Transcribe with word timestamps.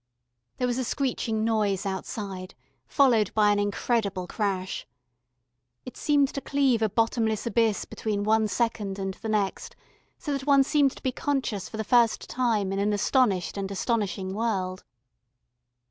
There 0.57 0.65
was 0.65 0.79
a 0.79 0.83
screeching 0.83 1.45
noise 1.45 1.85
outside, 1.85 2.55
followed 2.87 3.31
by 3.35 3.51
an 3.51 3.59
incredible 3.59 4.25
crash. 4.25 4.87
It 5.85 5.95
seemed 5.95 6.29
to 6.29 6.41
cleave 6.41 6.81
a 6.81 6.89
bottomless 6.89 7.45
abyss 7.45 7.85
between 7.85 8.23
one 8.23 8.47
second 8.47 8.97
and 8.97 9.13
the 9.13 9.29
next, 9.29 9.75
so 10.17 10.33
that 10.35 10.47
one 10.47 10.63
seemed 10.63 10.93
to 10.95 11.03
be 11.03 11.11
conscious 11.11 11.69
for 11.69 11.77
the 11.77 11.83
first 11.83 12.27
time 12.27 12.73
in 12.73 12.79
an 12.79 12.93
astonished 12.93 13.57
and 13.57 13.69
astonishing 13.69 14.33
world. 14.33 14.83